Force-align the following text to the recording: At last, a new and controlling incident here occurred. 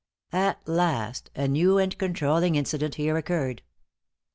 At 0.33 0.67
last, 0.67 1.29
a 1.35 1.47
new 1.47 1.77
and 1.77 1.95
controlling 1.95 2.55
incident 2.55 2.95
here 2.95 3.17
occurred. 3.17 3.61